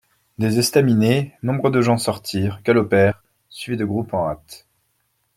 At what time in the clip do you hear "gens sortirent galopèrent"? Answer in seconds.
1.79-3.21